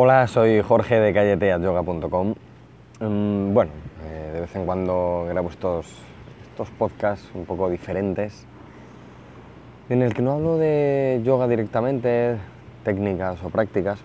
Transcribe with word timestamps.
Hola, 0.00 0.28
soy 0.28 0.62
Jorge 0.62 1.00
de 1.00 1.12
calleteayoga.com. 1.12 2.34
Mm, 3.00 3.52
bueno, 3.52 3.72
eh, 4.04 4.30
de 4.32 4.40
vez 4.42 4.54
en 4.54 4.64
cuando 4.64 5.26
grabo 5.28 5.48
estos, 5.48 5.88
estos 6.48 6.70
podcasts 6.70 7.28
un 7.34 7.44
poco 7.44 7.68
diferentes, 7.68 8.46
en 9.88 10.02
el 10.02 10.14
que 10.14 10.22
no 10.22 10.34
hablo 10.34 10.56
de 10.56 11.20
yoga 11.24 11.48
directamente, 11.48 12.36
técnicas 12.84 13.42
o 13.42 13.50
prácticas, 13.50 13.98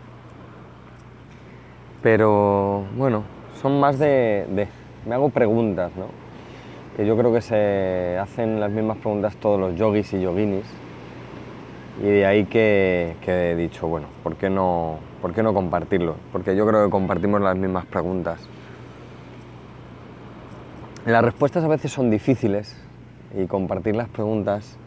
pero 2.01 2.85
bueno, 2.97 3.21
son 3.61 3.79
más 3.79 3.99
de, 3.99 4.47
de 4.49 4.67
me 5.05 5.13
hago 5.13 5.29
preguntas, 5.29 5.91
¿no? 5.95 6.07
Que 6.97 7.05
yo 7.05 7.15
creo 7.15 7.31
que 7.31 7.41
se 7.41 8.17
hacen 8.19 8.59
las 8.59 8.71
mismas 8.71 8.97
preguntas 8.97 9.35
todos 9.35 9.59
los 9.59 9.75
yogis 9.75 10.11
y 10.13 10.21
yoginis, 10.21 10.65
y 12.01 12.05
de 12.05 12.25
ahí 12.25 12.45
que, 12.45 13.15
he 13.25 13.55
dicho, 13.55 13.87
bueno, 13.87 14.07
¿por 14.23 14.35
qué 14.35 14.49
no 14.49 14.99
¿por 15.21 15.33
qué 15.33 15.43
no 15.43 15.53
compartirlo? 15.53 16.15
Porque 16.31 16.55
yo 16.55 16.67
creo 16.67 16.85
que 16.85 16.91
compartimos 16.91 17.41
las 17.41 17.55
mismas 17.55 17.85
preguntas. 17.85 18.39
Las 21.05 21.23
respuestas 21.23 21.63
a 21.63 21.67
veces 21.67 21.91
son 21.91 22.09
difíciles 22.09 22.75
y 23.37 23.45
compartir 23.45 23.95
las 23.95 24.09
preguntas 24.09 24.77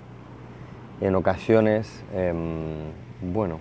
en 1.00 1.14
ocasiones, 1.14 2.04
em, 2.14 2.90
bueno, 3.32 3.60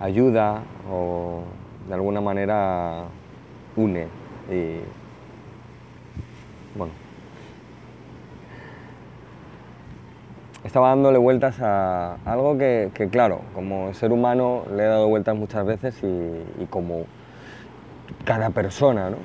ayuda 0.00 0.62
o 0.90 1.42
de 1.88 1.94
alguna 1.94 2.20
manera 2.20 3.04
une 3.76 4.06
y 4.50 4.80
bueno, 6.76 6.92
estaba 10.64 10.88
dándole 10.88 11.18
vueltas 11.18 11.60
a 11.60 12.16
algo 12.24 12.56
que, 12.56 12.90
claro, 13.12 13.42
como 13.54 13.92
ser 13.92 14.12
humano 14.12 14.64
le 14.74 14.82
he 14.82 14.86
dado 14.86 15.08
vueltas 15.08 15.36
muchas 15.36 15.64
veces 15.66 16.02
y, 16.02 16.64
como 16.66 17.04
cada 18.24 18.50
persona, 18.50 19.10
¿no? 19.10 19.18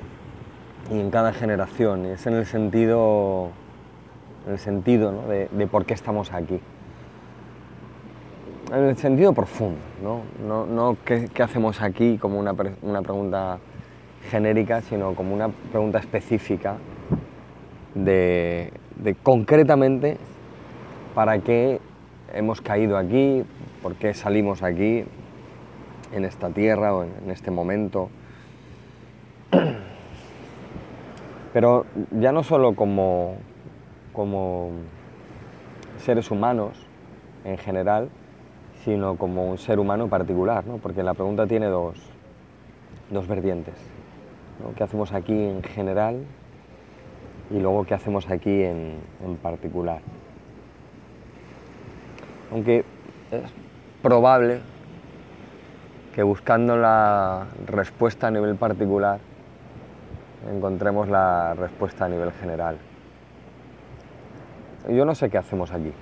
Y 0.94 1.00
en 1.00 1.10
cada 1.10 1.32
generación, 1.32 2.04
y 2.04 2.08
es 2.10 2.26
en 2.26 2.34
el 2.34 2.46
sentido, 2.46 3.48
en 4.46 4.52
el 4.52 4.58
sentido 4.58 5.12
¿no? 5.12 5.22
de, 5.28 5.66
por 5.66 5.86
qué 5.86 5.94
estamos 5.94 6.32
aquí. 6.32 6.60
En 8.72 8.84
el 8.84 8.96
sentido 8.96 9.32
profundo, 9.32 9.80
¿no? 10.02 10.66
No, 10.66 10.96
qué, 11.04 11.28
hacemos 11.42 11.80
aquí 11.80 12.18
como 12.18 12.38
una, 12.38 12.54
una 12.82 13.02
pregunta 13.02 13.58
genérica, 14.30 14.82
sino 14.82 15.14
como 15.14 15.34
una 15.34 15.48
pregunta 15.48 15.98
específica 15.98 16.76
de 17.94 18.72
concretamente 19.22 20.18
para 21.14 21.38
qué 21.40 21.80
hemos 22.32 22.60
caído 22.60 22.96
aquí, 22.96 23.44
por 23.82 23.94
qué 23.94 24.14
salimos 24.14 24.62
aquí, 24.62 25.04
en 26.12 26.24
esta 26.24 26.50
tierra 26.50 26.94
o 26.94 27.04
en 27.04 27.30
este 27.30 27.50
momento. 27.50 28.10
Pero 31.52 31.86
ya 32.12 32.32
no 32.32 32.42
solo 32.42 32.74
como, 32.74 33.36
como 34.12 34.70
seres 35.98 36.30
humanos 36.30 36.86
en 37.44 37.58
general, 37.58 38.08
sino 38.84 39.16
como 39.16 39.50
un 39.50 39.58
ser 39.58 39.78
humano 39.78 40.08
particular, 40.08 40.66
¿no? 40.66 40.78
porque 40.78 41.02
la 41.02 41.14
pregunta 41.14 41.46
tiene 41.46 41.66
dos, 41.66 41.96
dos 43.10 43.26
vertientes. 43.26 43.74
¿Qué 44.76 44.84
hacemos 44.84 45.12
aquí 45.12 45.32
en 45.32 45.62
general 45.62 46.24
y 47.50 47.58
luego 47.58 47.84
qué 47.84 47.94
hacemos 47.94 48.30
aquí 48.30 48.62
en, 48.62 48.98
en 49.24 49.36
particular? 49.36 50.00
Aunque 52.50 52.84
es 53.30 53.52
probable 54.02 54.60
que 56.14 56.22
buscando 56.22 56.76
la 56.76 57.46
respuesta 57.66 58.26
a 58.26 58.30
nivel 58.30 58.56
particular 58.56 59.20
encontremos 60.48 61.08
la 61.08 61.54
respuesta 61.54 62.06
a 62.06 62.08
nivel 62.08 62.32
general. 62.32 62.78
Yo 64.88 65.04
no 65.04 65.14
sé 65.14 65.28
qué 65.28 65.38
hacemos 65.38 65.72
aquí. 65.72 65.92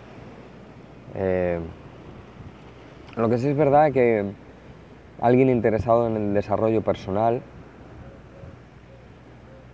Eh, 1.15 1.59
lo 3.17 3.29
que 3.29 3.39
sí 3.39 3.49
es 3.49 3.57
verdad 3.57 3.89
es 3.89 3.93
que 3.93 4.33
alguien 5.21 5.51
interesado 5.51 6.07
en 6.07 6.17
el 6.17 6.35
desarrollo 6.35 6.83
personal 6.83 7.43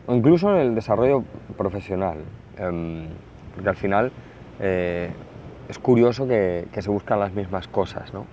o 0.06 0.14
incluso 0.14 0.50
en 0.50 0.56
el 0.56 0.74
desarrollo 0.74 1.24
profesional, 1.56 2.18
em, 2.58 3.08
porque 3.54 3.68
al 3.68 3.76
final 3.76 4.12
eh, 4.60 5.10
es 5.69 5.78
curioso 5.78 6.26
que, 6.26 6.69
se 6.78 6.91
buscan 6.91 7.20
las 7.20 7.32
mismas 7.32 7.69
cosas, 7.69 8.12
¿no? 8.12 8.26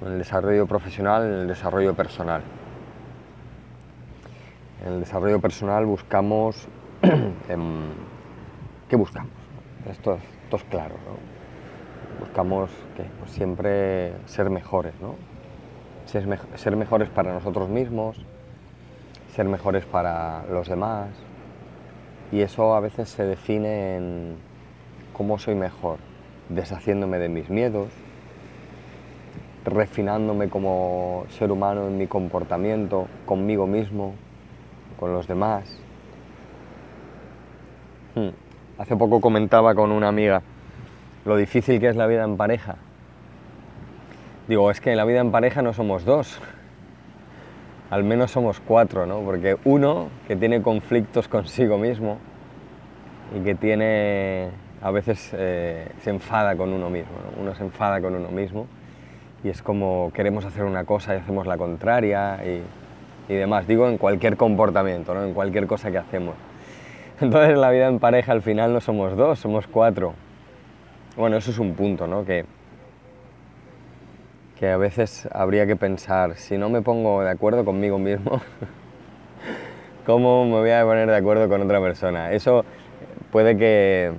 En 0.00 0.12
el 0.12 0.18
desarrollo 0.18 0.66
profesional, 0.66 1.24
en 1.24 1.32
el 1.40 1.48
desarrollo 1.48 1.94
personal. 1.94 2.42
En 4.84 4.94
el 4.94 5.00
desarrollo 5.00 5.40
personal 5.40 5.86
buscamos... 5.86 6.68
Em, 7.48 7.90
¿Qué 8.88 8.96
buscamos? 8.96 9.30
Esto 9.88 10.18
es, 10.50 10.64
claro, 10.64 10.94
¿no? 10.94 12.26
Buscamos 12.26 12.70
pues 13.18 13.30
siempre 13.30 14.12
ser 14.26 14.50
mejores, 14.50 14.94
¿no? 15.00 15.14
Ser, 16.06 16.26
ser 16.56 16.74
mejores 16.74 17.10
para 17.10 17.32
nosotros 17.32 17.68
mismos, 17.68 18.24
ser 19.34 19.46
mejores 19.46 19.84
para 19.84 20.44
los 20.46 20.68
demás. 20.68 21.10
Y 22.32 22.40
eso 22.40 22.74
a 22.74 22.80
veces 22.80 23.10
se 23.10 23.24
define 23.24 23.96
en 23.96 24.36
cómo 25.12 25.38
soy 25.38 25.54
mejor, 25.54 25.98
deshaciéndome 26.48 27.18
de 27.18 27.28
mis 27.28 27.50
miedos, 27.50 27.88
refinándome 29.64 30.48
como 30.48 31.26
ser 31.30 31.50
humano 31.52 31.86
en 31.86 31.98
mi 31.98 32.06
comportamiento, 32.06 33.06
conmigo 33.26 33.66
mismo, 33.66 34.14
con 34.98 35.12
los 35.12 35.26
demás. 35.26 35.64
Hmm. 38.14 38.30
Hace 38.78 38.96
poco 38.96 39.20
comentaba 39.20 39.74
con 39.74 39.92
una 39.92 40.08
amiga 40.08 40.42
lo 41.24 41.36
difícil 41.36 41.78
que 41.80 41.88
es 41.88 41.96
la 41.96 42.06
vida 42.06 42.24
en 42.24 42.36
pareja. 42.36 42.76
Digo, 44.48 44.70
es 44.70 44.80
que 44.80 44.90
en 44.90 44.96
la 44.96 45.04
vida 45.04 45.20
en 45.20 45.30
pareja 45.30 45.60
no 45.60 45.74
somos 45.74 46.04
dos, 46.04 46.40
al 47.90 48.04
menos 48.04 48.30
somos 48.30 48.60
cuatro, 48.60 49.06
¿no? 49.06 49.20
Porque 49.20 49.58
uno 49.64 50.08
que 50.26 50.36
tiene 50.36 50.62
conflictos 50.62 51.28
consigo 51.28 51.76
mismo 51.76 52.18
y 53.36 53.44
que 53.44 53.54
tiene 53.54 54.50
a 54.82 54.90
veces 54.90 55.30
eh, 55.32 55.88
se 56.02 56.10
enfada 56.10 56.56
con 56.56 56.72
uno 56.72 56.90
mismo, 56.90 57.12
uno 57.40 57.54
se 57.54 57.64
enfada 57.64 58.00
con 58.00 58.14
uno 58.14 58.28
mismo 58.28 58.66
y 59.42 59.48
es 59.48 59.62
como 59.62 60.10
queremos 60.14 60.44
hacer 60.44 60.64
una 60.64 60.84
cosa 60.84 61.14
y 61.14 61.18
hacemos 61.18 61.46
la 61.46 61.56
contraria 61.56 62.40
y, 62.44 62.62
demás, 63.32 63.66
digo 63.66 63.88
en 63.88 63.98
cualquier 63.98 64.36
comportamiento, 64.36 65.14
¿no? 65.14 65.24
en 65.24 65.34
cualquier 65.34 65.66
cosa 65.66 65.90
que 65.90 65.98
hacemos. 65.98 66.34
Entonces 67.20 67.58
la 67.58 67.70
vida 67.70 67.88
en 67.88 67.98
pareja 67.98 68.32
al 68.32 68.42
final 68.42 68.72
no 68.72 68.80
somos 68.80 69.16
dos, 69.16 69.38
somos 69.38 69.66
cuatro. 69.66 70.14
Bueno, 71.16 71.36
eso 71.36 71.50
es 71.50 71.58
un 71.58 71.74
punto, 71.74 72.06
¿no? 72.06 72.24
Que, 72.24 72.46
que 74.58 74.70
a 74.70 74.76
veces 74.76 75.28
habría 75.32 75.66
que 75.66 75.74
pensar, 75.74 76.36
si 76.36 76.56
no 76.56 76.68
me 76.70 76.80
pongo 76.80 77.22
de 77.22 77.30
acuerdo 77.30 77.64
conmigo 77.64 77.98
mismo, 77.98 78.40
¿cómo 80.06 80.44
me 80.44 80.52
voy 80.52 80.70
a 80.70 80.84
poner 80.84 81.08
de 81.08 81.16
acuerdo 81.16 81.48
con 81.48 81.60
otra 81.60 81.80
persona? 81.80 82.32
Eso 82.32 82.64
puede 83.32 83.56
que 83.56 84.12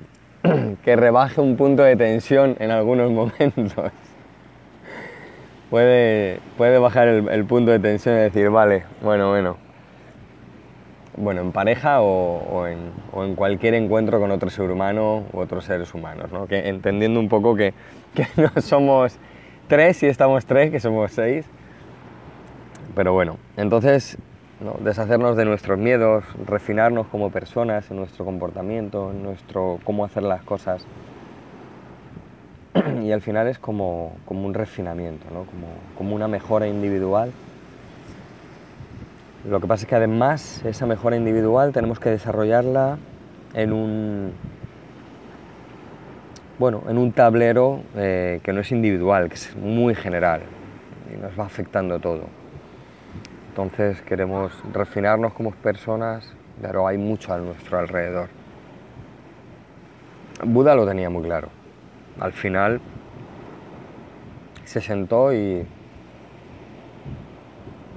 que 0.89 0.95
rebaje 0.95 1.39
un 1.39 1.55
punto 1.55 1.83
de 1.83 1.95
tensión 1.95 2.55
en 2.59 2.71
algunos 2.71 3.11
momentos. 3.21 3.91
puede, 5.69 6.39
puede 6.57 6.79
bajar 6.79 7.07
el, 7.07 7.45
punto 7.45 7.69
de 7.69 7.77
tensión 7.77 8.15
y 8.15 8.21
decir, 8.21 8.49
vale, 8.49 8.85
bueno, 9.03 9.29
bueno. 9.29 9.57
Bueno, 11.15 11.41
en 11.41 11.51
pareja 11.51 12.01
o, 12.01 12.65
en, 12.65 13.35
cualquier 13.35 13.75
encuentro 13.75 14.19
con 14.19 14.31
otro 14.31 14.49
ser 14.49 14.71
humano 14.71 15.25
u 15.31 15.37
otros 15.37 15.65
seres 15.65 15.93
humanos, 15.93 16.31
¿no? 16.31 16.47
que, 16.47 16.69
entendiendo 16.69 17.19
un 17.19 17.29
poco 17.29 17.55
que, 17.55 17.75
que 18.15 18.25
no 18.35 18.49
somos 18.59 19.19
tres 19.67 20.01
y 20.01 20.07
estamos 20.07 20.47
tres, 20.47 20.71
que 20.71 20.79
somos 20.79 21.11
seis. 21.11 21.45
Pero 22.95 23.13
bueno, 23.13 23.37
entonces 23.57 24.17
deshacernos 24.81 25.37
de 25.37 25.45
nuestros 25.45 25.77
miedos, 25.77 26.25
refinarnos 26.45 27.07
como 27.07 27.31
personas 27.31 27.89
en 27.91 27.97
nuestro 27.97 28.25
comportamiento, 28.25 29.11
en 29.11 29.23
nuestro 29.23 29.79
cómo 29.83 30.03
hacer 30.03 30.23
las 30.23 30.43
cosas. 30.43 30.85
Y 33.03 33.11
al 33.11 33.21
final 33.21 33.47
es 33.47 33.57
como, 33.57 34.17
un 34.27 34.53
refinamiento, 34.53 35.25
como, 35.95 36.15
una 36.15 36.27
mejora 36.27 36.67
individual. 36.67 37.31
Lo 39.49 39.61
que 39.61 39.67
pasa 39.67 39.83
es 39.83 39.89
que 39.89 39.95
además 39.95 40.63
esa 40.65 40.85
mejora 40.85 41.15
individual 41.15 41.71
tenemos 41.71 41.99
que 41.99 42.09
desarrollarla 42.09 42.97
en 43.53 43.71
un, 43.71 44.33
bueno, 46.59 46.83
en 46.89 46.97
un 46.97 47.13
tablero 47.13 47.81
eh, 47.95 48.41
que 48.43 48.51
no 48.51 48.59
es 48.59 48.71
individual, 48.71 49.29
que 49.29 49.35
es 49.35 49.55
muy 49.55 49.95
general 49.95 50.41
y 51.11 51.17
nos 51.17 51.39
va 51.39 51.45
afectando 51.45 51.99
todo. 51.99 52.38
Entonces 53.61 54.01
queremos 54.03 54.53
refinarnos 54.71 55.33
como 55.33 55.51
personas, 55.51 56.33
pero 56.61 56.87
hay 56.87 56.97
mucho 56.97 57.33
a 57.33 57.39
nuestro 57.39 57.77
alrededor. 57.77 58.29
Buda 60.45 60.75
lo 60.75 60.87
tenía 60.87 61.09
muy 61.09 61.23
claro. 61.23 61.49
Al 62.21 62.31
final 62.31 62.79
se 64.63 64.79
sentó 64.79 65.33
y 65.33 65.67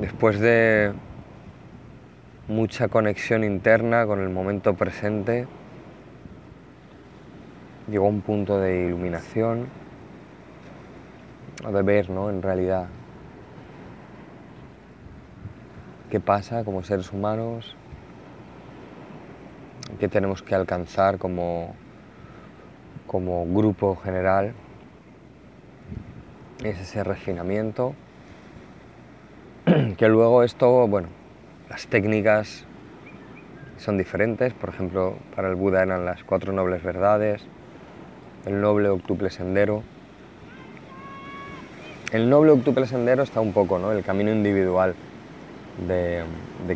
después 0.00 0.40
de 0.40 0.94
mucha 2.48 2.88
conexión 2.88 3.44
interna 3.44 4.04
con 4.04 4.18
el 4.18 4.30
momento 4.30 4.74
presente, 4.74 5.46
llegó 7.86 8.06
a 8.06 8.08
un 8.08 8.20
punto 8.20 8.58
de 8.58 8.86
iluminación, 8.86 9.68
de 11.72 11.82
ver, 11.82 12.10
¿no? 12.10 12.30
En 12.30 12.42
realidad, 12.42 12.88
qué 16.12 16.20
pasa 16.20 16.62
como 16.62 16.82
seres 16.82 17.10
humanos, 17.10 17.74
qué 19.98 20.08
tenemos 20.08 20.42
que 20.42 20.54
alcanzar 20.54 21.16
como, 21.16 21.74
como 23.06 23.46
grupo 23.46 23.96
general. 23.96 24.52
Es 26.62 26.78
ese 26.78 27.02
refinamiento, 27.02 27.94
que 29.96 30.08
luego 30.08 30.42
esto, 30.42 30.86
bueno, 30.86 31.08
las 31.70 31.86
técnicas 31.86 32.66
son 33.78 33.96
diferentes, 33.96 34.52
por 34.52 34.68
ejemplo, 34.68 35.16
para 35.34 35.48
el 35.48 35.54
Buda 35.54 35.82
eran 35.82 36.04
las 36.04 36.24
cuatro 36.24 36.52
nobles 36.52 36.82
verdades, 36.82 37.42
el 38.44 38.60
noble 38.60 38.90
octuple 38.90 39.30
sendero. 39.30 39.82
El 42.12 42.28
noble 42.28 42.50
octuple 42.50 42.86
sendero 42.86 43.22
está 43.22 43.40
un 43.40 43.54
poco, 43.54 43.78
¿no? 43.78 43.92
El 43.92 44.04
camino 44.04 44.30
individual 44.30 44.94
de, 45.86 46.24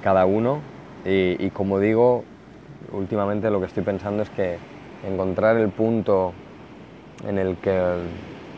cada 0.00 0.26
uno 0.26 0.60
y, 1.04 1.50
como 1.50 1.78
digo, 1.78 2.24
últimamente 2.92 3.50
lo 3.50 3.60
que 3.60 3.66
estoy 3.66 3.82
pensando 3.82 4.22
es 4.22 4.30
que 4.30 4.58
encontrar 5.06 5.56
el 5.56 5.68
punto 5.68 6.32
en 7.26 7.38
el 7.38 7.56
que 7.56 7.80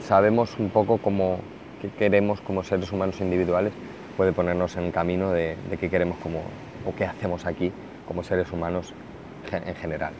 sabemos 0.00 0.58
un 0.58 0.70
poco 0.70 0.98
cómo 0.98 1.38
que 1.80 1.90
queremos 1.90 2.40
como 2.40 2.64
seres 2.64 2.90
humanos 2.90 3.20
individuales 3.20 3.72
puede 4.16 4.32
ponernos 4.32 4.76
en 4.76 4.90
camino 4.90 5.30
de, 5.30 5.56
de 5.70 5.76
qué 5.76 5.88
queremos 5.88 6.18
como 6.18 6.40
o 6.86 6.94
qué 6.96 7.04
hacemos 7.04 7.46
aquí 7.46 7.72
como 8.06 8.24
seres 8.24 8.50
humanos 8.52 8.94
en 9.52 9.74
general. 9.76 10.12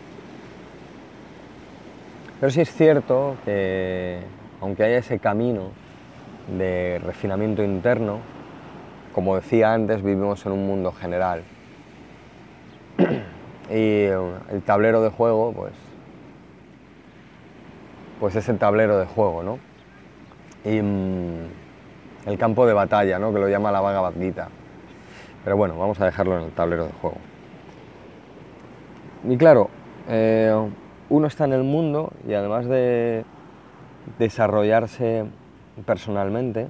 Pero 2.40 2.52
sí 2.52 2.60
es 2.60 2.72
cierto 2.72 3.36
que, 3.44 4.20
aunque 4.60 4.84
haya 4.84 4.98
ese 4.98 5.18
camino 5.18 5.70
de 6.56 7.00
refinamiento 7.04 7.64
interno, 7.64 8.20
como 9.12 9.36
decía 9.36 9.72
antes, 9.72 10.02
vivimos 10.02 10.44
en 10.46 10.52
un 10.52 10.66
mundo 10.66 10.92
general. 10.92 11.42
y 13.70 14.04
el 14.04 14.62
tablero 14.64 15.02
de 15.02 15.10
juego, 15.10 15.52
pues, 15.52 15.72
pues 18.20 18.36
es 18.36 18.48
el 18.48 18.58
tablero 18.58 18.98
de 18.98 19.06
juego, 19.06 19.42
¿no? 19.42 19.58
Y 20.64 20.82
mm, 20.82 22.28
el 22.28 22.38
campo 22.38 22.66
de 22.66 22.74
batalla, 22.74 23.18
¿no? 23.18 23.32
Que 23.32 23.38
lo 23.38 23.48
llama 23.48 23.72
la 23.72 23.80
vaga 23.80 24.00
batguita. 24.00 24.48
Pero 25.44 25.56
bueno, 25.56 25.78
vamos 25.78 26.00
a 26.00 26.04
dejarlo 26.04 26.38
en 26.38 26.44
el 26.44 26.50
tablero 26.50 26.86
de 26.86 26.92
juego. 27.00 27.16
Y 29.24 29.36
claro, 29.36 29.70
eh, 30.08 30.54
uno 31.08 31.26
está 31.26 31.44
en 31.44 31.52
el 31.52 31.62
mundo 31.62 32.12
y 32.26 32.34
además 32.34 32.66
de 32.66 33.24
desarrollarse 34.18 35.24
personalmente, 35.86 36.68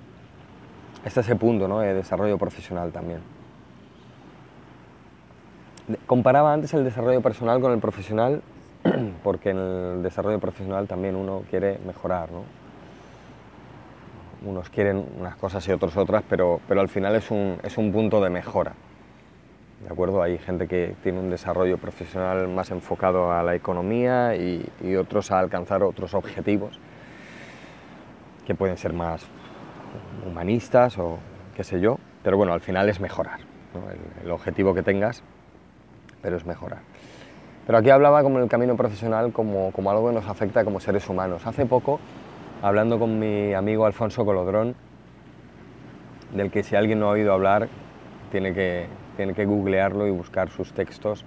está 1.09 1.21
ese 1.21 1.37
punto 1.37 1.69
¿no? 1.69 1.81
de 1.81 1.95
desarrollo 1.95 2.39
profesional 2.39 2.93
también. 2.93 3.21
Comparaba 6.07 6.53
antes 6.53 6.73
el 6.75 6.85
desarrollo 6.85 7.21
personal 7.21 7.61
con 7.61 7.73
el 7.73 7.79
profesional 7.79 8.43
porque 9.23 9.51
en 9.51 9.59
el 9.59 10.03
desarrollo 10.03 10.39
profesional 10.39 10.87
también 10.87 11.17
uno 11.17 11.43
quiere 11.51 11.79
mejorar. 11.87 12.31
¿no? 12.31 12.43
Unos 14.49 14.71
quieren 14.71 15.05
unas 15.19 15.37
cosas 15.37 15.67
y 15.67 15.73
otros 15.73 15.97
otras, 15.97 16.23
pero, 16.29 16.61
pero 16.69 16.81
al 16.81 16.89
final 16.89 17.17
es 17.17 17.31
un, 17.31 17.59
es 17.63 17.77
un 17.77 17.91
punto 17.91 18.21
de 18.21 18.31
mejora. 18.31 18.75
¿de 19.81 19.93
acuerdo? 19.93 20.23
Hay 20.23 20.39
gente 20.39 20.67
que 20.67 20.95
tiene 21.03 21.21
un 21.21 21.31
desarrollo 21.31 21.79
profesional 21.79 22.49
más 22.49 22.71
enfocado 22.71 23.33
a 23.33 23.43
la 23.43 23.55
economía 23.55 24.35
y, 24.35 24.69
otros 24.97 25.31
a 25.31 25.39
alcanzar 25.39 25.83
otros 25.83 26.15
objetivos 26.15 26.79
que 28.47 28.55
pueden 28.55 28.77
ser 28.77 28.93
más 28.93 29.27
humanistas 30.27 30.99
o 30.99 31.19
qué 31.57 31.65
sé 31.65 31.81
yo, 31.81 31.99
pero 32.23 32.37
bueno, 32.37 32.53
al 32.53 32.61
final 32.61 32.89
es 32.89 33.01
mejorar, 33.01 33.41
el, 34.25 34.31
objetivo 34.31 34.75
que 34.75 34.83
tengas, 34.83 35.23
pero 36.23 36.37
es 36.37 36.47
mejorar. 36.47 36.81
Pero 37.67 37.79
aquí 37.79 37.91
hablaba 37.91 38.23
como 38.23 38.39
el 38.39 38.49
camino 38.49 38.77
profesional 38.77 39.33
como, 39.33 39.73
como 39.73 39.91
algo 39.91 40.09
que 40.09 40.15
nos 40.15 40.27
afecta 40.27 40.65
como 40.65 40.81
seres 40.81 41.09
humanos. 41.09 41.47
Hace 41.47 41.67
poco, 41.67 42.01
hablando 42.63 42.99
con 42.99 43.19
mi 43.19 43.53
amigo 43.53 43.85
Alfonso 43.85 44.25
Colodrón, 44.25 44.75
del 46.35 46.51
que 46.51 46.63
si 46.63 46.77
alguien 46.77 47.01
no 47.01 47.09
ha 47.09 47.11
oído 47.11 47.33
hablar, 47.33 47.69
tiene 48.31 48.55
que, 48.55 48.87
tiene 49.17 49.35
que 49.35 49.45
googlearlo 49.45 50.07
y 50.07 50.11
buscar 50.11 50.51
sus 50.51 50.73
textos 50.73 51.25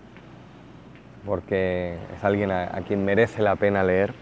porque 1.25 1.97
es 2.15 2.23
alguien 2.23 2.51
a, 2.51 2.69
quien 2.87 3.05
merece 3.05 3.41
la 3.41 3.55
pena 3.55 3.83
leer 3.83 4.13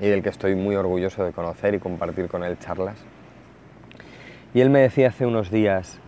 y 0.00 0.08
del 0.08 0.22
que 0.22 0.28
estoy 0.28 0.54
muy 0.54 0.74
orgulloso 0.76 1.24
de 1.24 1.32
conocer 1.32 1.74
y 1.74 1.78
compartir 1.78 2.28
con 2.28 2.44
él 2.44 2.58
charlas. 2.58 2.96
Y 4.56 4.62
él 4.62 4.70
me 4.70 4.80
decía 4.80 5.08
hace 5.08 5.26
unos 5.26 5.50
días 5.50 5.98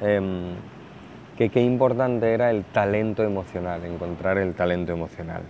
em, 0.00 0.54
que 1.38 1.50
qué 1.50 1.62
importante 1.62 2.34
era 2.34 2.50
el 2.50 2.64
talento 2.64 3.22
emocional, 3.22 3.84
encontrar 3.84 4.38
el 4.38 4.54
talento 4.54 4.90
emocional. 4.90 5.42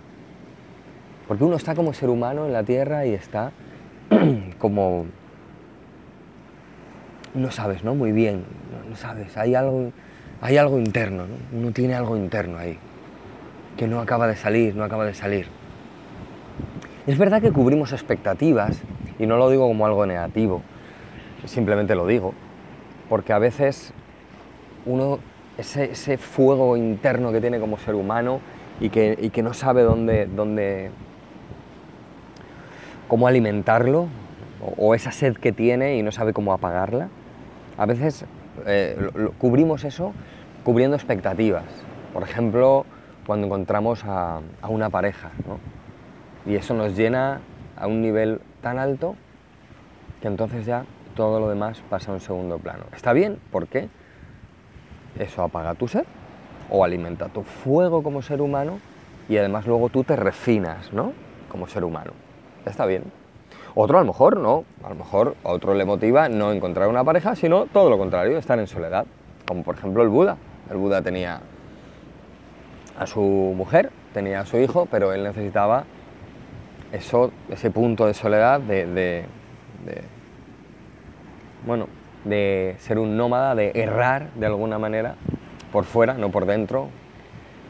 Porque 1.27 1.43
uno 1.43 1.55
está 1.55 1.73
como 1.73 1.93
ser 1.93 2.11
humano 2.11 2.45
en 2.45 2.53
la 2.53 2.61
Tierra 2.61 3.07
y 3.07 3.15
está 3.15 3.53
como... 4.59 5.07
No 7.33 7.49
sabes, 7.49 7.83
¿no? 7.83 7.95
Muy 7.95 8.11
bien, 8.11 8.43
no 8.87 8.95
sabes, 8.95 9.35
hay 9.35 9.55
algo 9.55 9.91
hay 10.41 10.57
algo 10.57 10.77
interno, 10.77 11.23
uno 11.51 11.71
tiene 11.71 11.95
algo 11.95 12.15
interno 12.15 12.59
ahí, 12.59 12.77
que 13.77 13.87
no 13.87 13.99
acaba 13.99 14.27
de 14.27 14.35
salir, 14.35 14.75
no 14.75 14.83
acaba 14.83 15.05
de 15.05 15.15
salir. 15.15 15.47
Es 17.07 17.17
verdad 17.17 17.41
que 17.41 17.51
cubrimos 17.51 17.93
expectativas, 17.93 18.79
y 19.17 19.25
no 19.25 19.37
lo 19.37 19.49
digo 19.49 19.67
como 19.67 19.87
algo 19.87 20.05
negativo, 20.05 20.61
simplemente 21.45 21.95
lo 21.95 22.07
digo, 22.07 22.33
porque 23.09 23.33
a 23.33 23.39
veces 23.39 23.93
uno, 24.85 25.19
ese, 25.57 26.17
fuego 26.17 26.77
interno 26.77 27.31
que 27.31 27.41
tiene 27.41 27.59
como 27.59 27.77
ser 27.77 27.95
humano 27.95 28.39
y 28.79 28.89
que, 28.89 29.29
que 29.31 29.43
no 29.43 29.53
sabe 29.53 29.83
dónde, 29.83 30.25
dónde, 30.27 30.91
cómo 33.07 33.27
alimentarlo, 33.27 34.07
o 34.77 34.93
esa 34.93 35.11
sed 35.11 35.35
que 35.35 35.51
tiene 35.51 35.97
y 35.97 36.03
no 36.03 36.11
sabe 36.11 36.33
cómo 36.33 36.53
apagarla, 36.53 37.09
a 37.77 37.85
veces 37.85 38.25
eh, 38.65 38.95
cubrimos 39.39 39.83
eso 39.83 40.13
cubriendo 40.63 40.95
expectativas. 40.95 41.63
Por 42.13 42.23
ejemplo, 42.23 42.85
cuando 43.25 43.47
encontramos 43.47 44.03
a, 44.05 44.41
una 44.67 44.89
pareja, 44.89 45.31
Y 46.45 46.55
eso 46.55 46.73
nos 46.73 46.95
llena 46.95 47.39
a 47.77 47.87
un 47.87 48.01
nivel 48.01 48.41
tan 48.61 48.79
alto 48.79 49.15
que 50.21 50.27
entonces 50.27 50.65
ya 50.65 50.85
todo 51.11 51.39
lo 51.39 51.49
demás 51.49 51.81
pasa 51.89 52.11
a 52.11 52.13
un 52.15 52.19
segundo 52.19 52.57
plano. 52.57 52.83
¿Está 52.95 53.13
bien? 53.13 53.39
¿Por 53.51 53.67
qué? 53.67 53.89
Eso 55.19 55.43
apaga 55.43 55.75
tu 55.75 55.87
sed 55.87 56.05
o 56.69 56.83
alimenta 56.83 57.27
tu 57.29 57.43
fuego 57.43 58.01
como 58.01 58.21
ser 58.21 58.41
humano 58.41 58.79
y 59.29 59.37
además 59.37 59.67
luego 59.67 59.89
tú 59.89 60.03
te 60.03 60.15
refinas, 60.15 60.91
¿no? 60.93 61.13
Como 61.49 61.67
ser 61.67 61.83
humano. 61.83 62.11
Está 62.65 62.85
bien. 62.85 63.03
Otro 63.75 63.97
a 63.97 64.01
lo 64.01 64.07
mejor 64.07 64.37
no, 64.37 64.65
a 64.83 64.89
lo 64.89 64.95
mejor 64.95 65.35
a 65.43 65.49
otro 65.49 65.73
le 65.73 65.85
motiva 65.85 66.27
no 66.27 66.51
encontrar 66.51 66.87
una 66.89 67.03
pareja, 67.03 67.35
sino 67.35 67.67
todo 67.67 67.89
lo 67.89 67.97
contrario, 67.97 68.37
estar 68.37 68.59
en 68.59 68.67
soledad, 68.67 69.05
como 69.47 69.63
por 69.63 69.75
ejemplo 69.75 70.03
el 70.03 70.09
Buda. 70.09 70.37
El 70.69 70.77
Buda 70.77 71.01
tenía 71.01 71.41
a 72.97 73.07
su 73.07 73.21
mujer, 73.21 73.91
tenía 74.13 74.41
a 74.41 74.45
su 74.45 74.57
hijo, 74.57 74.87
pero 74.91 75.13
él 75.13 75.23
necesitaba 75.23 75.85
eso, 76.91 77.31
ese 77.49 77.71
punto 77.71 78.05
de 78.05 78.13
soledad, 78.13 78.59
de, 78.59 79.25
bueno, 81.65 81.87
de 82.25 82.75
ser 82.79 82.99
un 82.99 83.17
nómada, 83.17 83.55
de 83.55 83.71
errar 83.75 84.31
de 84.35 84.45
alguna 84.45 84.77
manera 84.79 85.15
por 85.71 85.85
fuera, 85.85 86.13
no 86.13 86.29
por 86.29 86.45
dentro, 86.45 86.89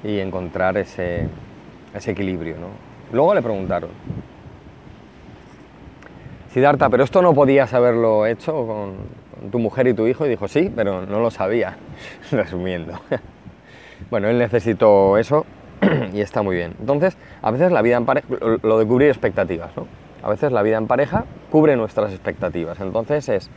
y 0.04 0.20
encontrar 0.20 0.78
ese, 0.78 1.28
ese 1.94 2.12
equilibrio. 2.12 2.56
¿no? 2.58 2.68
Luego 3.12 3.34
le 3.36 3.42
preguntaron, 3.42 3.90
Siddhartha, 6.50 6.90
pero 6.90 7.04
esto 7.04 7.22
no 7.22 7.34
podías 7.34 7.74
haberlo 7.74 8.26
hecho 8.26 8.68
con, 8.68 9.22
tu 9.52 9.58
mujer 9.58 9.88
y 9.88 9.94
tu 9.94 10.06
hijo, 10.06 10.26
y 10.26 10.30
dijo, 10.30 10.48
sí, 10.48 10.72
pero 10.76 11.06
no 11.06 11.20
lo 11.20 11.32
sabía, 11.32 11.78
resumiendo. 12.32 13.00
bueno, 14.10 14.28
él 14.28 14.38
necesitó 14.38 15.18
eso 15.18 15.46
y 16.14 16.22
está 16.22 16.42
muy 16.42 16.58
bien. 16.58 16.76
Entonces, 16.80 17.18
a 17.42 17.52
veces 17.52 17.72
la 17.72 17.82
vida 17.82 17.98
en 17.98 18.06
lo 18.64 18.78
de 18.80 18.86
cubrir 18.86 19.10
expectativas, 19.10 19.76
¿no? 19.78 19.88
A 20.24 20.30
veces 20.30 20.52
la 20.52 20.62
vida 20.62 20.78
en 20.78 20.88
pareja 20.88 21.26
cubre 21.52 21.76
nuestras 21.76 22.12
expectativas. 22.12 22.80
Entonces 22.80 23.28
es, 23.30 23.50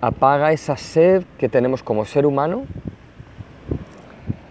apaga 0.00 0.52
esa 0.52 0.76
sed 0.76 1.24
que 1.38 1.48
tenemos 1.48 1.82
como 1.82 2.04
ser 2.04 2.26
humano 2.26 2.64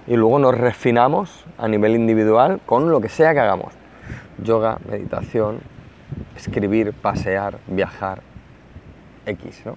y 0.08 0.16
luego 0.16 0.40
nos 0.40 0.58
refinamos 0.58 1.46
a 1.58 1.68
nivel 1.68 1.96
individual 1.96 2.60
con 2.66 2.90
lo 2.92 3.02
que 3.02 3.10
sea 3.10 3.34
que 3.34 3.40
hagamos. 3.40 3.74
Yoga, 4.44 4.80
meditación, 4.90 5.60
escribir, 6.36 6.94
pasear, 6.94 7.60
viajar, 7.68 8.22
X, 9.26 9.62
¿no? 9.66 9.76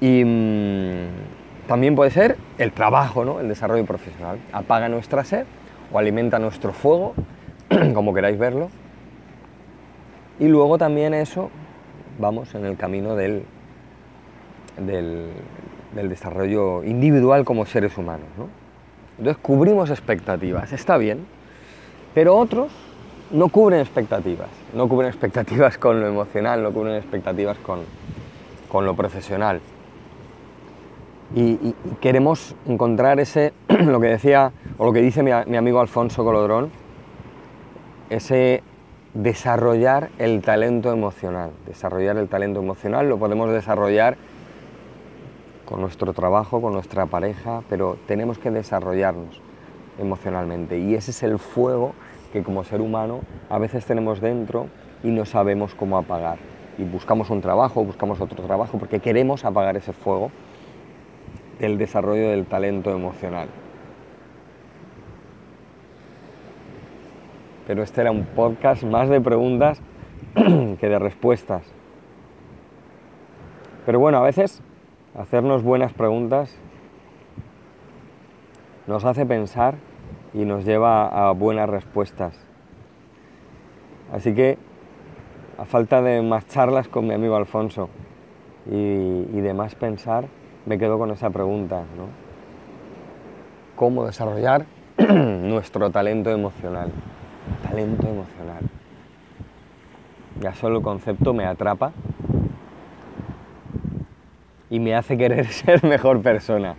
Y 0.00 0.24
mm, 0.24 1.68
también 1.68 1.94
puede 1.94 2.10
ser 2.10 2.36
el 2.58 2.72
trabajo, 2.72 3.24
¿no? 3.24 3.38
el 3.38 3.46
desarrollo 3.46 3.84
profesional. 3.86 4.38
Apaga 4.52 4.88
nuestra 4.88 5.22
sed 5.22 5.46
o 5.92 5.98
alimenta 5.98 6.40
nuestro 6.40 6.72
fuego, 6.72 7.14
como 7.94 8.14
queráis 8.14 8.38
verlo. 8.38 8.68
Y 10.38 10.48
luego 10.48 10.78
también 10.78 11.14
eso, 11.14 11.50
vamos 12.18 12.54
en 12.54 12.64
el 12.64 12.76
camino 12.76 13.14
del, 13.14 13.44
del, 14.76 16.08
desarrollo 16.08 16.82
individual 16.84 17.44
como 17.44 17.66
seres 17.66 17.96
humanos. 17.98 18.26
¿no? 18.36 18.48
Entonces 19.18 19.40
cubrimos 19.42 19.90
expectativas, 19.90 20.72
está 20.72 20.96
bien, 20.96 21.26
pero 22.14 22.36
otros 22.36 22.72
no 23.30 23.48
cubren 23.48 23.80
expectativas, 23.80 24.48
no 24.74 24.88
cubren 24.88 25.08
expectativas 25.08 25.78
con 25.78 26.00
lo 26.00 26.08
emocional, 26.08 26.62
no 26.62 26.72
cubren 26.72 26.96
expectativas 26.96 27.58
con, 27.58 27.80
con 28.68 28.84
lo 28.84 28.94
profesional. 28.94 29.60
Y, 31.34 31.74
queremos 32.00 32.54
encontrar 32.66 33.20
ese, 33.20 33.52
lo 33.68 34.00
que 34.00 34.08
decía, 34.08 34.52
o 34.76 34.86
lo 34.86 34.92
que 34.92 35.00
dice 35.00 35.22
mi, 35.22 35.30
mi 35.46 35.56
amigo 35.56 35.80
Alfonso 35.80 36.24
Colodrón, 36.24 36.70
ese 38.10 38.62
desarrollar 39.14 40.10
el 40.18 40.40
talento 40.42 40.92
emocional. 40.92 41.50
Desarrollar 41.66 42.16
el 42.16 42.28
talento 42.28 42.60
emocional 42.60 43.08
lo 43.08 43.18
podemos 43.18 43.50
desarrollar 43.50 44.16
con 45.64 45.80
nuestro 45.80 46.12
trabajo, 46.12 46.60
con 46.60 46.72
nuestra 46.72 47.06
pareja, 47.06 47.62
pero 47.68 47.96
tenemos 48.06 48.38
que 48.38 48.50
desarrollarnos 48.50 49.40
emocionalmente. 49.98 50.78
Y 50.78 50.94
ese 50.94 51.10
es 51.10 51.22
el 51.22 51.38
fuego 51.38 51.94
que 52.32 52.42
como 52.42 52.64
ser 52.64 52.80
humano 52.80 53.20
a 53.50 53.58
veces 53.58 53.84
tenemos 53.84 54.20
dentro 54.20 54.66
y 55.02 55.08
no 55.08 55.24
sabemos 55.24 55.74
cómo 55.74 55.98
apagar. 55.98 56.38
Y 56.78 56.84
buscamos 56.84 57.30
un 57.30 57.42
trabajo, 57.42 57.84
buscamos 57.84 58.20
otro 58.20 58.42
trabajo, 58.44 58.78
porque 58.78 59.00
queremos 59.00 59.44
apagar 59.44 59.76
ese 59.76 59.92
fuego 59.92 60.30
del 61.58 61.76
desarrollo 61.76 62.30
del 62.30 62.46
talento 62.46 62.90
emocional. 62.90 63.48
Pero 67.66 67.82
este 67.82 68.00
era 68.00 68.10
un 68.10 68.24
podcast 68.24 68.82
más 68.82 69.08
de 69.08 69.20
preguntas 69.20 69.80
que 70.34 70.88
de 70.88 70.98
respuestas. 70.98 71.62
Pero 73.86 73.98
bueno, 73.98 74.18
a 74.18 74.22
veces 74.22 74.62
hacernos 75.16 75.62
buenas 75.62 75.92
preguntas 75.92 76.56
nos 78.86 79.04
hace 79.04 79.26
pensar 79.26 79.74
y 80.34 80.44
nos 80.44 80.64
lleva 80.64 81.28
a 81.28 81.32
buenas 81.32 81.68
respuestas. 81.68 82.34
Así 84.12 84.34
que, 84.34 84.58
a 85.58 85.64
falta 85.64 86.02
de 86.02 86.22
más 86.22 86.46
charlas 86.48 86.88
con 86.88 87.06
mi 87.06 87.14
amigo 87.14 87.36
Alfonso 87.36 87.88
y, 88.70 89.40
de 89.40 89.54
más 89.54 89.74
pensar, 89.74 90.26
me 90.66 90.78
quedo 90.78 90.98
con 90.98 91.10
esa 91.10 91.30
pregunta, 91.30 91.84
¿no? 91.96 92.06
¿Cómo 93.74 94.04
desarrollar 94.04 94.66
nuestro 95.08 95.90
talento 95.90 96.30
emocional? 96.30 96.92
Talento 97.62 98.06
emocional. 98.06 98.64
Ya 100.40 100.54
solo 100.54 100.78
el 100.78 100.82
concepto 100.82 101.32
me 101.32 101.44
atrapa 101.44 101.92
y 104.70 104.80
me 104.80 104.94
hace 104.94 105.16
querer 105.16 105.46
ser 105.52 105.84
mejor 105.84 106.22
persona. 106.22 106.76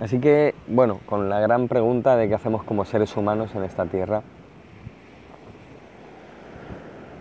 Así 0.00 0.18
que, 0.18 0.54
bueno, 0.66 1.00
con 1.06 1.28
la 1.28 1.40
gran 1.40 1.68
pregunta 1.68 2.16
de 2.16 2.28
qué 2.28 2.34
hacemos 2.34 2.62
como 2.64 2.84
seres 2.84 3.14
humanos 3.16 3.54
en 3.54 3.64
esta 3.64 3.84
tierra, 3.84 4.22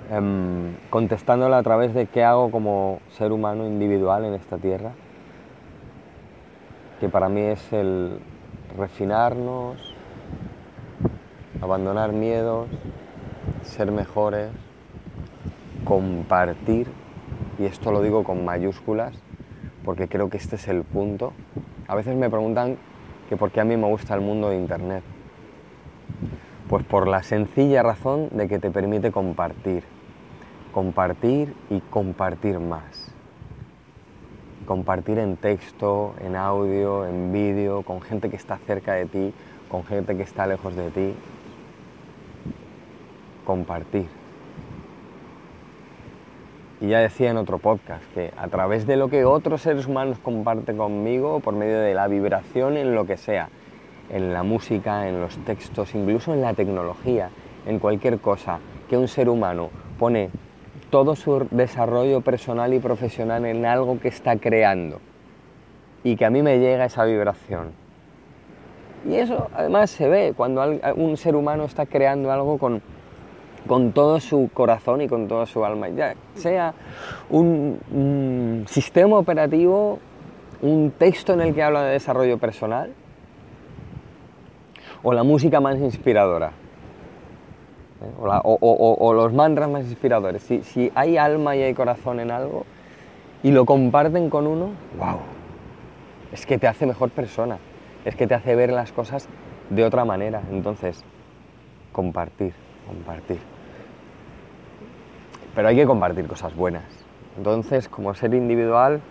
em, 0.10 0.76
contestándola 0.90 1.58
a 1.58 1.64
través 1.64 1.94
de 1.94 2.06
qué 2.08 2.24
hago 2.24 2.52
como 2.52 3.00
ser 3.10 3.34
humano 3.34 3.66
individual 3.66 4.24
en 4.24 4.34
esta 4.34 4.58
tierra, 4.58 4.92
que 7.02 7.10
para 7.10 7.28
mí 7.28 7.42
es 7.42 7.74
el 7.74 8.20
refinarnos, 8.78 9.89
abandonar 11.62 12.12
miedos, 12.12 12.68
ser 13.64 13.92
mejores, 13.92 14.50
compartir, 15.84 16.88
y 17.58 17.66
esto 17.66 17.92
lo 17.92 18.02
digo 18.02 18.24
con 18.24 18.46
mayúsculas, 18.46 19.14
porque 19.84 20.08
creo 20.08 20.30
que 20.30 20.38
este 20.38 20.56
es 20.56 20.68
el 20.68 20.84
punto 20.84 21.34
a 21.90 21.96
veces 21.96 22.16
me 22.16 22.30
preguntan 22.30 22.78
que 23.28 23.36
por 23.36 23.50
qué 23.50 23.62
a 23.62 23.64
mí 23.64 23.76
me 23.76 23.88
gusta 23.88 24.14
el 24.14 24.22
mundo 24.22 24.50
de 24.50 24.58
Internet. 24.58 25.04
Pues 26.70 26.86
por 26.86 27.08
la 27.08 27.24
sencilla 27.24 27.82
razón 27.82 28.30
de 28.30 28.48
que 28.48 28.60
te 28.60 28.70
permite 28.70 29.12
compartir. 29.12 29.84
Compartir 30.72 31.56
y 31.72 31.80
compartir 31.80 32.60
más. 32.60 33.12
Compartir 34.68 35.18
en 35.18 35.36
texto, 35.36 36.14
en 36.22 36.36
audio, 36.36 37.08
en 37.08 37.34
vídeo, 37.34 37.82
con 37.82 38.02
gente 38.02 38.30
que 38.30 38.36
está 38.36 38.60
cerca 38.68 38.94
de 38.94 39.08
ti, 39.08 39.34
con 39.68 39.84
gente 39.84 40.16
que 40.16 40.22
está 40.22 40.46
lejos 40.46 40.76
de 40.76 40.92
ti. 40.92 41.16
Compartir. 43.50 44.06
Y 46.80 46.90
ya 46.90 47.00
decía 47.00 47.32
en 47.32 47.38
otro 47.38 47.58
podcast 47.58 48.04
que 48.14 48.32
a 48.38 48.48
través 48.48 48.86
de 48.86 48.96
lo 48.96 49.10
que 49.10 49.26
otros 49.26 49.64
seres 49.64 49.88
humanos 49.88 50.20
comparten 50.20 50.78
conmigo, 50.78 51.40
por 51.40 51.56
medio 51.56 51.80
de 51.80 51.96
la 51.96 52.08
vibración, 52.08 52.78
en 52.78 52.94
lo 52.94 53.08
que 53.08 53.18
sea, 53.18 53.50
en 54.12 54.34
la 54.34 54.44
música, 54.44 55.10
en 55.10 55.20
los 55.20 55.36
textos, 55.46 55.96
incluso 55.96 56.32
en 56.32 56.44
la 56.44 56.54
tecnología, 56.54 57.32
en 57.66 57.80
cualquier 57.80 58.20
cosa, 58.20 58.60
que 58.88 58.98
un 58.98 59.08
ser 59.08 59.30
humano 59.30 59.72
pone 59.98 60.30
todo 60.92 61.16
su 61.16 61.48
desarrollo 61.50 62.22
personal 62.22 62.72
y 62.76 62.80
profesional 62.80 63.48
en 63.48 63.66
algo 63.66 64.00
que 64.00 64.10
está 64.10 64.38
creando 64.38 65.00
y 66.04 66.18
que 66.18 66.26
a 66.26 66.30
mí 66.30 66.44
me 66.44 66.60
llega 66.60 66.86
esa 66.86 67.04
vibración. 67.04 67.72
Y 69.10 69.16
eso 69.16 69.50
además 69.56 69.90
se 69.90 70.08
ve 70.08 70.34
cuando 70.38 70.64
un 70.96 71.18
ser 71.18 71.36
humano 71.36 71.64
está 71.64 71.88
creando 71.88 72.32
algo 72.32 72.60
con 72.60 72.84
con 73.68 73.92
todo 73.92 74.20
su 74.20 74.50
corazón 74.54 75.02
y 75.02 75.08
con 75.08 75.28
toda 75.28 75.46
su 75.46 75.64
alma, 75.66 75.90
ya 75.90 76.16
sea 76.36 76.74
un, 77.30 78.66
sistema 78.68 79.18
operativo, 79.18 80.00
un 80.62 80.92
texto 80.98 81.34
en 81.34 81.42
el 81.42 81.54
que 81.54 81.64
habla 81.64 81.84
de 81.84 81.94
desarrollo 81.94 82.38
personal 82.38 82.92
o 85.04 85.14
la 85.14 85.24
música 85.24 85.60
más 85.60 85.78
inspiradora. 85.78 86.52
¿eh? 88.02 88.12
O, 88.22 89.14
los 89.14 89.34
mantras 89.34 89.70
más 89.70 89.84
inspiradores. 89.86 90.44
Si, 90.44 90.64
si, 90.64 90.92
hay 90.96 91.18
alma 91.18 91.56
y 91.56 91.64
hay 91.64 91.74
corazón 91.74 92.20
en 92.20 92.32
algo 92.32 92.66
y 93.44 93.52
lo 93.52 93.66
comparten 93.66 94.30
con 94.30 94.48
uno, 94.48 94.72
wow, 94.98 95.20
es 96.32 96.46
que 96.46 96.58
te 96.58 96.68
hace 96.68 96.86
mejor 96.86 97.10
persona, 97.12 97.58
es 98.04 98.16
que 98.16 98.28
te 98.28 98.36
hace 98.36 98.56
ver 98.56 98.72
las 98.72 98.92
cosas 98.92 99.28
de 99.70 99.86
otra 99.86 100.04
manera. 100.06 100.42
Entonces, 100.52 101.04
compartir 101.92 102.54
compartir. 102.90 103.40
Pero 105.56 105.68
hay 105.68 105.76
que 105.76 105.86
compartir 105.86 106.28
cosas 106.28 106.56
buenas. 106.56 106.84
Entonces, 107.38 107.88
como 107.88 108.14
ser 108.14 108.34
individual, 108.34 109.02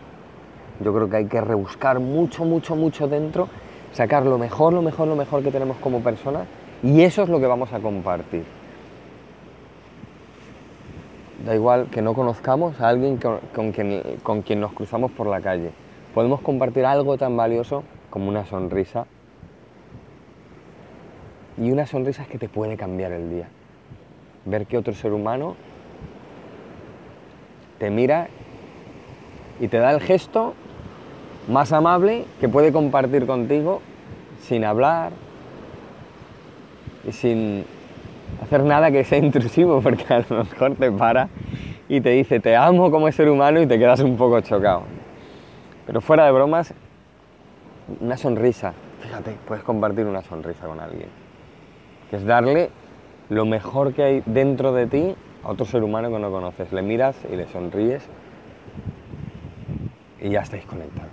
yo 0.80 0.92
creo 0.94 1.08
que 1.08 1.16
hay 1.16 1.26
que 1.26 1.40
rebuscar 1.40 2.00
mucho, 2.00 2.44
mucho, 2.44 2.76
mucho 2.76 3.08
dentro, 3.08 3.48
sacar 3.92 4.26
lo 4.26 4.38
mejor, 4.38 4.72
lo 4.72 4.82
mejor, 4.82 5.08
lo 5.08 5.16
mejor 5.16 5.42
que 5.42 5.50
tenemos 5.50 5.76
como 5.78 6.00
persona 6.00 6.44
y 6.82 7.02
eso 7.02 7.22
es 7.22 7.28
lo 7.28 7.40
que 7.40 7.46
vamos 7.46 7.72
a 7.72 7.80
compartir. 7.80 8.44
Da 11.44 11.54
igual 11.54 11.88
que 11.90 12.02
no 12.02 12.14
conozcamos 12.14 12.80
a 12.80 12.88
alguien 12.88 13.18
con, 13.54 13.72
quien, 13.72 14.02
con 14.22 14.42
quien 14.42 14.60
nos 14.60 14.72
cruzamos 14.72 15.10
por 15.12 15.26
la 15.26 15.40
calle. 15.40 15.70
Podemos 16.14 16.40
compartir 16.40 16.84
algo 16.84 17.16
tan 17.16 17.36
valioso 17.36 17.84
como 18.10 18.28
una 18.28 18.44
sonrisa. 18.44 19.06
Y 21.56 21.70
una 21.70 21.86
sonrisa 21.86 22.22
es 22.22 22.28
que 22.28 22.38
te 22.38 22.48
puede 22.48 22.76
cambiar 22.76 23.12
el 23.12 23.30
día 23.30 23.48
ver 24.48 24.66
que 24.66 24.76
otro 24.76 24.94
ser 24.94 25.12
humano 25.12 25.56
te 27.78 27.90
mira 27.90 28.28
y 29.60 29.68
te 29.68 29.78
da 29.78 29.90
el 29.92 30.00
gesto 30.00 30.54
más 31.48 31.72
amable 31.72 32.24
que 32.40 32.48
puede 32.48 32.72
compartir 32.72 33.26
contigo 33.26 33.80
sin 34.40 34.64
hablar 34.64 35.12
y 37.06 37.12
sin 37.12 37.64
hacer 38.42 38.62
nada 38.64 38.90
que 38.90 39.04
sea 39.04 39.18
intrusivo, 39.18 39.80
porque 39.82 40.12
a 40.12 40.24
lo 40.28 40.44
mejor 40.44 40.74
te 40.74 40.90
para 40.92 41.28
y 41.88 42.00
te 42.00 42.10
dice 42.10 42.40
te 42.40 42.54
amo 42.54 42.90
como 42.90 43.10
ser 43.12 43.28
humano 43.30 43.60
y 43.60 43.66
te 43.66 43.78
quedas 43.78 44.00
un 44.00 44.16
poco 44.16 44.40
chocado. 44.40 44.82
Pero 45.86 46.00
fuera 46.00 46.26
de 46.26 46.32
bromas, 46.32 46.74
una 48.00 48.18
sonrisa, 48.18 48.74
fíjate, 49.00 49.36
puedes 49.46 49.64
compartir 49.64 50.04
una 50.04 50.22
sonrisa 50.22 50.66
con 50.66 50.78
alguien, 50.80 51.08
que 52.10 52.16
es 52.16 52.24
darle 52.26 52.70
lo 53.28 53.44
mejor 53.44 53.92
que 53.94 54.02
hay 54.02 54.22
dentro 54.26 54.72
de 54.72 54.86
ti 54.86 55.14
a 55.44 55.48
otro 55.48 55.66
ser 55.66 55.82
humano 55.82 56.10
que 56.10 56.18
no 56.18 56.30
conoces. 56.30 56.72
Le 56.72 56.82
miras 56.82 57.16
y 57.30 57.36
le 57.36 57.46
sonríes 57.48 58.08
y 60.20 60.30
ya 60.30 60.40
estáis 60.40 60.64
conectados. 60.66 61.12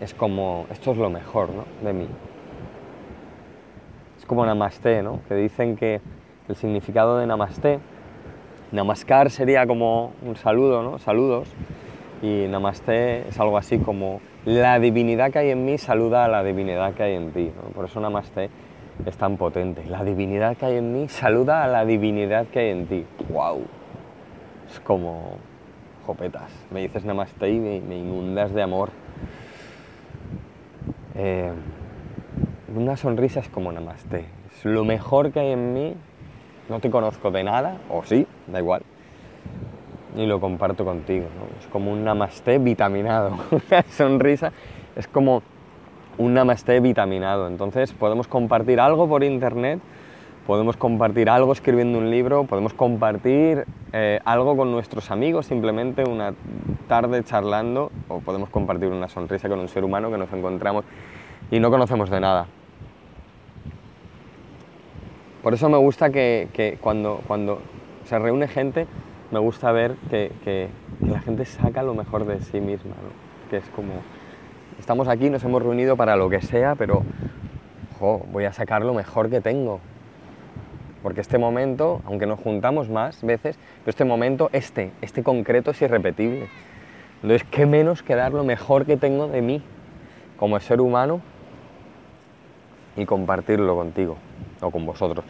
Es 0.00 0.14
como, 0.14 0.66
esto 0.70 0.92
es 0.92 0.98
lo 0.98 1.10
mejor 1.10 1.50
¿no? 1.50 1.64
de 1.84 1.92
mí. 1.92 2.08
Es 4.18 4.26
como 4.26 4.44
Namaste, 4.44 5.02
¿no? 5.02 5.20
que 5.28 5.34
dicen 5.34 5.76
que 5.76 6.00
el 6.48 6.56
significado 6.56 7.18
de 7.18 7.26
Namaste 7.26 7.80
Namaskar 8.72 9.30
sería 9.30 9.66
como 9.66 10.14
un 10.22 10.34
saludo, 10.36 10.82
¿no? 10.82 10.98
Saludos. 10.98 11.46
Y 12.22 12.46
Namaste 12.48 13.28
es 13.28 13.38
algo 13.38 13.58
así 13.58 13.78
como 13.78 14.22
la 14.44 14.80
divinidad 14.80 15.30
que 15.30 15.38
hay 15.38 15.50
en 15.50 15.64
mí 15.64 15.78
saluda 15.78 16.24
a 16.24 16.28
la 16.28 16.42
divinidad 16.42 16.94
que 16.94 17.04
hay 17.04 17.14
en 17.14 17.30
ti. 17.32 17.52
Por 17.74 17.84
eso 17.84 18.00
Namaste 18.00 18.50
es 19.06 19.16
tan 19.16 19.36
potente. 19.36 19.84
La 19.86 20.02
divinidad 20.02 20.56
que 20.56 20.66
hay 20.66 20.76
en 20.78 20.92
mí 20.92 21.08
saluda 21.08 21.62
a 21.62 21.68
la 21.68 21.84
divinidad 21.84 22.46
que 22.46 22.58
hay 22.58 22.68
en 22.70 22.86
ti. 22.86 23.06
¡Wow! 23.28 23.64
Es 24.68 24.80
como 24.80 25.36
jopetas. 26.06 26.50
Me 26.72 26.80
dices 26.80 27.04
Namaste 27.04 27.50
y 27.50 27.58
me, 27.58 27.76
inundas 27.76 28.52
de 28.52 28.62
amor. 28.62 28.90
Eh, 31.14 31.52
una 32.74 32.96
sonrisa 32.96 33.40
es 33.40 33.48
como 33.48 33.70
Namaste. 33.70 34.24
Es 34.50 34.64
lo 34.64 34.84
mejor 34.84 35.30
que 35.30 35.40
hay 35.40 35.52
en 35.52 35.72
mí. 35.72 35.94
No 36.68 36.80
te 36.80 36.90
conozco 36.90 37.30
de 37.30 37.44
nada, 37.44 37.76
o 37.90 38.02
sí, 38.02 38.26
da 38.46 38.58
igual. 38.58 38.82
Y 40.16 40.26
lo 40.26 40.40
comparto 40.40 40.84
contigo. 40.84 41.26
Es 41.60 41.66
como 41.68 41.92
un 41.92 42.04
Namaste 42.04 42.58
vitaminado. 42.58 43.38
una 43.50 43.82
sonrisa 43.84 44.52
es 44.96 45.08
como 45.08 45.42
un 46.18 46.34
Namaste 46.34 46.80
vitaminado. 46.80 47.48
Entonces 47.48 47.92
podemos 47.92 48.28
compartir 48.28 48.80
algo 48.80 49.08
por 49.08 49.24
internet 49.24 49.80
podemos 50.46 50.76
compartir 50.76 51.30
algo 51.30 51.52
escribiendo 51.52 51.98
un 51.98 52.10
libro, 52.10 52.44
podemos 52.44 52.74
compartir 52.74 53.64
eh, 53.92 54.20
algo 54.24 54.56
con 54.56 54.72
nuestros 54.72 55.10
amigos, 55.10 55.46
simplemente 55.46 56.04
una 56.04 56.34
tarde 56.88 57.22
charlando, 57.24 57.90
o 58.08 58.20
podemos 58.20 58.48
compartir 58.50 58.88
una 58.88 59.08
sonrisa 59.08 59.48
con 59.48 59.60
un 59.60 59.68
ser 59.68 59.84
humano 59.84 60.10
que 60.10 60.18
nos 60.18 60.32
encontramos 60.32 60.84
y 61.50 61.60
no 61.60 61.70
conocemos 61.70 62.10
de 62.10 62.20
nada. 62.20 62.46
Por 65.42 65.54
eso 65.54 65.68
me 65.68 65.78
gusta 65.78 66.10
que, 66.10 66.78
cuando, 66.80 67.20
cuando 67.26 67.60
se 68.04 68.18
reúne 68.18 68.46
gente, 68.46 68.86
me 69.32 69.38
gusta 69.38 69.72
ver 69.72 69.96
que, 70.10 70.70
la 71.08 71.18
gente 71.20 71.44
saca 71.44 71.82
lo 71.82 71.94
mejor 71.94 72.26
de 72.26 72.40
sí 72.40 72.60
misma, 72.60 72.94
que 73.50 73.56
es 73.56 73.64
como, 73.70 73.92
estamos 74.78 75.08
aquí, 75.08 75.30
nos 75.30 75.42
hemos 75.42 75.62
reunido 75.62 75.96
para 75.96 76.14
lo 76.14 76.30
que 76.30 76.40
sea, 76.40 76.76
pero 76.76 77.02
voy 78.32 78.44
a 78.44 78.52
sacar 78.52 78.82
lo 78.82 78.94
mejor 78.94 79.30
que 79.30 79.40
tengo, 79.40 79.80
porque 81.02 81.20
este 81.20 81.38
momento, 81.38 82.00
aunque 82.04 82.26
nos 82.26 82.38
juntamos 82.38 82.88
más 82.88 83.22
veces, 83.22 83.56
pero 83.80 83.90
este 83.90 84.04
momento, 84.04 84.50
este, 84.52 84.92
este 85.00 85.22
concreto 85.22 85.70
es 85.70 85.82
irrepetible. 85.82 86.46
Entonces, 87.22 87.46
¿qué 87.50 87.66
menos 87.66 88.02
que 88.02 88.14
dar 88.14 88.32
lo 88.32 88.44
mejor 88.44 88.84
que 88.84 88.96
tengo 88.96 89.28
de 89.28 89.40
mí 89.40 89.62
como 90.38 90.58
ser 90.60 90.80
humano 90.80 91.20
y 92.96 93.06
compartirlo 93.06 93.76
contigo 93.76 94.16
o 94.60 94.70
con 94.70 94.84
vosotros? 94.84 95.24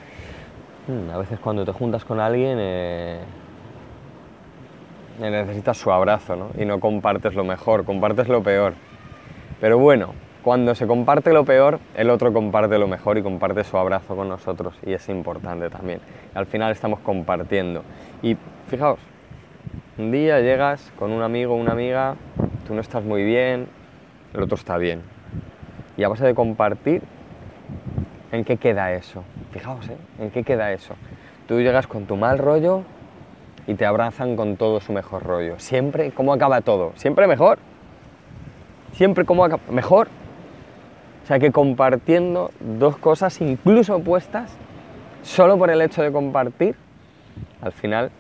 Hmm, 0.89 1.11
a 1.11 1.19
veces 1.19 1.39
cuando 1.39 1.65
te 1.65 1.73
juntas 1.73 2.05
con 2.05 2.19
alguien 2.21 2.57
eh, 2.59 3.21
necesitas 5.19 5.77
su 5.77 5.93
abrazo 5.93 6.37
¿no? 6.37 6.51
y 6.59 6.65
no 6.65 6.81
compartes 6.81 7.35
lo 7.35 7.45
mejor, 7.45 7.85
compartes 7.85 8.29
lo 8.29 8.43
peor. 8.43 8.75
Pero 9.61 9.79
bueno, 9.79 10.15
cuando 10.43 10.75
se 10.75 10.87
comparte 10.87 11.33
lo 11.33 11.45
peor, 11.45 11.79
el 11.95 12.11
otro 12.11 12.33
comparte 12.33 12.79
lo 12.79 12.89
mejor 12.89 13.17
y 13.19 13.23
comparte 13.23 13.63
su 13.63 13.77
abrazo 13.77 14.17
con 14.17 14.29
nosotros 14.29 14.75
y 14.85 14.93
es 14.93 15.09
importante 15.09 15.71
también. 15.71 16.01
Al 16.35 16.47
final 16.47 16.73
estamos 16.73 17.01
compartiendo. 17.01 17.85
Y 18.23 18.37
fijaos, 18.67 18.99
un 19.99 20.11
día 20.11 20.41
llegas 20.41 20.93
con 20.99 21.13
un 21.13 21.23
amigo 21.23 21.55
una 21.55 21.73
amiga, 21.73 22.17
tú 22.67 22.75
no 22.75 22.81
estás 22.81 23.05
muy 23.05 23.23
bien, 23.23 23.69
el 24.35 24.43
otro 24.43 24.57
está 24.57 24.79
bien. 24.79 25.03
Y 25.97 26.05
a 26.05 26.09
base 26.09 26.25
de 26.25 26.35
compartir, 26.35 27.03
¿en 28.33 28.45
qué 28.45 28.57
queda 28.57 28.93
eso? 28.93 29.23
Fijaos, 29.53 29.89
¿eh? 29.89 29.97
¿En 30.19 30.31
qué 30.31 30.43
queda 30.43 30.73
eso? 30.73 30.95
Tú 31.47 31.61
llegas 31.61 31.87
con 31.87 32.07
tu 32.07 32.17
mal 32.17 32.39
rollo 32.39 32.83
y 33.67 33.75
te 33.75 33.87
abrazan 33.87 34.37
con 34.37 34.57
todo 34.57 34.81
su 34.81 34.93
mejor 34.93 35.23
rollo. 35.23 35.59
Siempre, 35.59 36.11
¿cómo 36.11 36.33
acaba 36.33 36.61
todo? 36.61 36.93
Siempre 36.97 37.27
mejor. 37.27 37.59
Siempre, 38.93 39.25
¿cómo 39.25 39.45
acaba? 39.45 39.63
Mejor. 39.71 40.09
O 41.23 41.27
sea 41.27 41.39
que 41.39 41.53
compartiendo 41.53 42.51
dos 42.61 42.97
cosas 42.97 43.41
incluso 43.41 43.97
opuestas, 43.97 44.57
solo 45.23 45.57
por 45.57 45.71
el 45.71 45.81
hecho 45.81 46.03
de 46.03 46.11
compartir, 46.11 46.75
al 47.61 47.73
final 47.73 48.11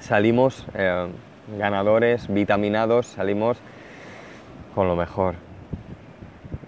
salimos 0.00 0.66
eh, 0.74 1.06
ganadores, 1.56 2.26
vitaminados, 2.32 3.06
salimos 3.06 3.58
con 4.74 4.88
lo 4.88 4.96
mejor. 4.96 5.36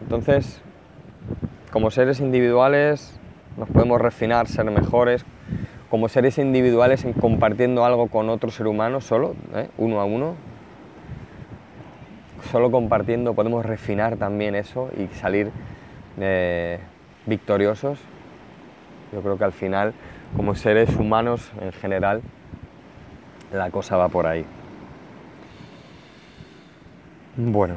Entonces, 0.03 0.62
como 1.72 1.90
seres 1.90 2.20
individuales, 2.20 3.18
nos 3.57 3.68
podemos 3.68 4.00
refinar, 4.00 4.46
ser 4.48 4.64
mejores. 4.64 5.24
Como 5.90 6.09
seres 6.09 6.38
individuales, 6.38 7.05
en 7.05 7.12
compartiendo 7.12 7.85
algo 7.85 8.07
con 8.07 8.29
otro 8.31 8.50
ser 8.50 8.68
humano 8.68 9.00
solo, 9.00 9.35
¿eh? 9.55 9.68
uno 9.76 10.00
a 10.00 10.05
uno, 10.05 10.37
solo 12.50 12.70
compartiendo 12.70 13.35
podemos 13.35 13.66
refinar 13.66 14.16
también 14.16 14.55
eso 14.55 14.88
y 14.96 15.12
salir 15.16 15.50
eh, 16.20 16.79
victoriosos. 17.26 17.98
Yo 19.12 19.20
creo 19.20 19.37
que 19.37 19.44
al 19.44 19.53
final, 19.53 19.92
como 20.37 20.55
seres 20.55 20.94
humanos 20.94 21.50
en 21.61 21.72
general, 21.72 22.22
la 23.53 23.70
cosa 23.70 23.96
va 23.96 24.09
por 24.09 24.26
ahí. 24.26 24.44
Bueno, 27.37 27.74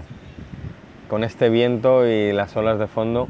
con 1.10 1.24
este 1.24 1.50
viento 1.50 2.08
y 2.08 2.32
las 2.32 2.56
olas 2.56 2.78
de 2.78 2.88
fondo 2.88 3.28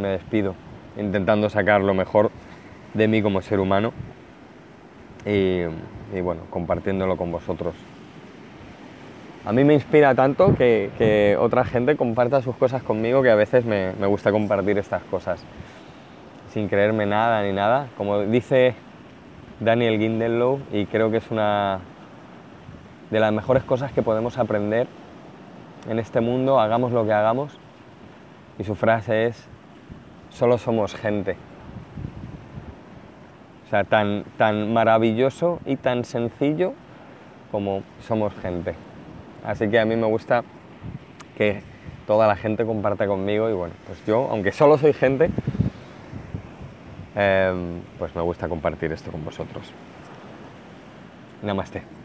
me 0.00 0.08
despido, 0.08 0.54
intentando 0.96 1.48
sacar 1.50 1.80
lo 1.80 1.94
mejor 1.94 2.30
de 2.94 3.08
mí 3.08 3.22
como 3.22 3.42
ser 3.42 3.60
humano 3.60 3.92
y, 5.26 5.62
bueno, 6.20 6.42
compartiéndolo 6.50 7.16
con 7.16 7.32
vosotros 7.32 7.74
a 9.46 9.52
mí 9.52 9.62
me 9.62 9.74
inspira 9.74 10.14
tanto 10.14 10.54
que, 10.54 11.36
otra 11.38 11.64
gente 11.66 11.96
comparta 11.96 12.40
sus 12.40 12.56
cosas 12.56 12.82
conmigo 12.82 13.22
que 13.22 13.30
a 13.30 13.34
veces 13.34 13.66
me, 13.66 13.92
gusta 14.06 14.32
compartir 14.32 14.78
estas 14.78 15.02
cosas 15.04 15.44
sin 16.48 16.68
creerme 16.68 17.04
nada 17.04 17.42
ni 17.42 17.52
nada. 17.52 17.88
Como 17.98 18.20
dice 18.20 18.74
Daniel 19.60 19.98
Gindelow, 19.98 20.60
y 20.72 20.86
creo 20.86 21.10
que 21.10 21.18
es 21.18 21.30
una 21.30 21.80
de 23.10 23.20
las 23.20 23.32
mejores 23.32 23.64
cosas 23.64 23.92
que 23.92 24.02
podemos 24.02 24.38
aprender 24.38 24.86
en 25.90 25.98
este 25.98 26.22
mundo, 26.22 26.58
hagamos 26.58 26.92
lo 26.92 27.04
que 27.04 27.12
hagamos, 27.12 27.58
y 28.58 28.64
su 28.64 28.74
frase 28.74 29.26
es, 29.26 29.46
solo 30.30 30.56
somos 30.56 30.94
gente. 30.94 31.36
Tan, 33.82 34.24
tan 34.38 34.72
maravilloso 34.72 35.58
y 35.66 35.74
tan 35.74 36.04
sencillo 36.04 36.74
como 37.50 37.82
somos 38.06 38.32
gente. 38.34 38.76
Así 39.44 39.68
que 39.68 39.80
a 39.80 39.84
mí 39.84 39.96
me 39.96 40.06
gusta 40.06 40.44
que 41.36 41.62
toda 42.06 42.28
la 42.28 42.36
gente 42.36 42.64
comparta 42.64 43.06
conmigo 43.06 43.50
y 43.50 43.52
bueno, 43.52 43.74
pues 43.86 44.04
yo, 44.06 44.28
aunque 44.30 44.52
solo 44.52 44.78
soy 44.78 44.92
gente, 44.92 45.30
em, 47.16 47.80
pues 47.98 48.14
me 48.14 48.22
gusta 48.22 48.48
compartir 48.48 48.92
esto 48.92 49.10
con 49.10 49.24
vosotros. 49.24 49.72
Namaste. 51.42 52.03